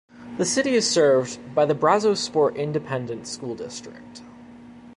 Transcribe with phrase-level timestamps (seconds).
[0.39, 4.23] The city is served by the Brazosport Independent School District.